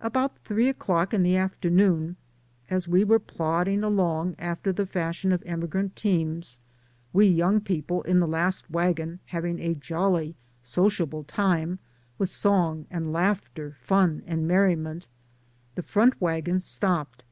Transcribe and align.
About 0.00 0.36
three 0.40 0.68
o'clock 0.68 1.14
in 1.14 1.22
the 1.22 1.36
afternoon, 1.36 2.16
as 2.68 2.88
we 2.88 3.04
were 3.04 3.20
plodding 3.20 3.84
along 3.84 4.34
after 4.36 4.72
the 4.72 4.84
fashion 4.84 5.30
of 5.30 5.40
emigrant 5.46 5.94
teams, 5.94 6.58
we 7.12 7.26
young 7.28 7.60
people 7.60 8.02
in 8.02 8.18
the 8.18 8.26
last 8.26 8.68
wagon, 8.68 9.20
having 9.26 9.60
a 9.60 9.76
jolly 9.76 10.34
sociable 10.64 11.22
time, 11.22 11.78
with 12.18 12.28
song 12.28 12.86
and 12.90 13.12
laughter, 13.12 13.76
fun 13.80 14.24
and 14.26 14.48
merriment, 14.48 15.06
the 15.76 15.82
front 15.84 16.20
wagons 16.20 16.64
stopped. 16.64 17.22